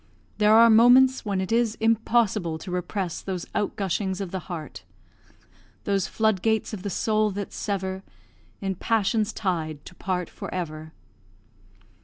There 0.39 0.55
are 0.55 0.71
moments 0.71 1.25
when 1.25 1.39
it 1.39 1.51
is 1.51 1.75
impossible 1.75 2.57
to 2.57 2.71
repress 2.71 3.21
those 3.21 3.45
outgushings 3.53 4.19
of 4.19 4.31
the 4.31 4.39
heart 4.49 4.83
"Those 5.83 6.07
flood 6.07 6.41
gates 6.41 6.73
of 6.73 6.81
the 6.81 6.89
soul 6.89 7.29
that 7.29 7.53
sever, 7.53 8.01
In 8.61 8.73
passion's 8.73 9.31
tide 9.31 9.85
to 9.85 9.93
part 9.93 10.27
for 10.27 10.51
ever." 10.51 10.91